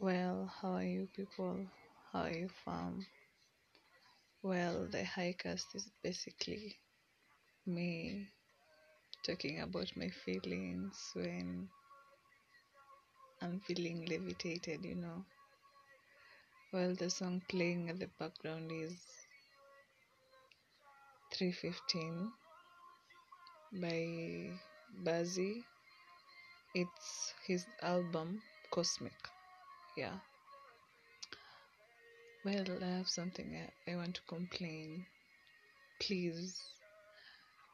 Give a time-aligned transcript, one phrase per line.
[0.00, 1.66] Well, how are you people?
[2.10, 3.04] How are you fam?
[4.42, 6.74] Well, the highcast is basically
[7.66, 8.26] me
[9.26, 11.68] talking about my feelings when
[13.42, 15.22] I'm feeling levitated, you know.
[16.72, 18.96] Well, the song playing at the background is
[21.34, 22.32] 315
[23.74, 24.58] by
[25.04, 25.62] Bazzi.
[26.74, 28.40] It's his album
[28.70, 29.39] Cosmic.
[30.00, 30.16] Yeah.
[32.42, 35.04] Well, I have something I, I want to complain.
[36.00, 36.58] Please,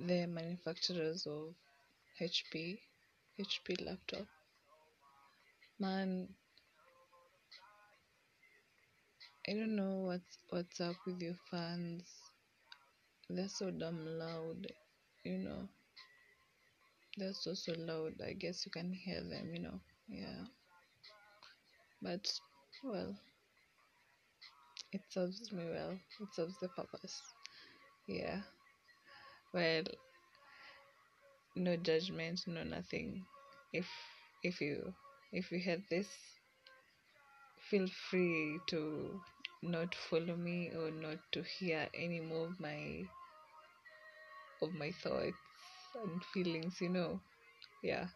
[0.01, 1.55] the manufacturers of
[2.21, 2.81] HP,
[3.39, 4.27] HP laptop,
[5.79, 6.27] man,
[9.49, 12.03] I don't know what's what's up with your fans.
[13.31, 14.67] They're so damn loud,
[15.23, 15.69] you know.
[17.17, 18.15] They're so so loud.
[18.21, 19.81] I guess you can hear them, you know.
[22.01, 22.41] But
[22.83, 23.19] well,
[24.93, 25.97] it serves me well.
[26.21, 27.23] It serves the purpose.
[28.09, 28.41] Yeah.
[29.53, 29.85] Well,
[31.57, 33.27] no judgment, no nothing.
[33.73, 33.89] If
[34.45, 34.95] if you
[35.33, 36.09] if you had this,
[37.69, 39.21] feel free to
[39.63, 43.05] not follow me or not to hear any more of my
[44.63, 45.37] of my thoughts
[45.95, 47.21] and feelings, you know.
[47.83, 48.09] Yeah.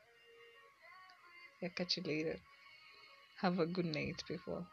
[1.60, 2.40] Yeah, catch you later.
[3.40, 4.68] Have a good night, people.